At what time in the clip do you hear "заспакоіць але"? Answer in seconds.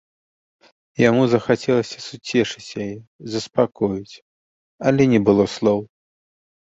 3.35-5.03